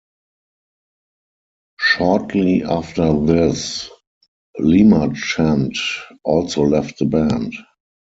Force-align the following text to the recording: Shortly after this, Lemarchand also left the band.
Shortly 1.79 2.63
after 2.63 3.19
this, 3.23 3.87
Lemarchand 4.59 5.77
also 6.25 6.63
left 6.63 6.97
the 6.97 7.05
band. 7.05 7.53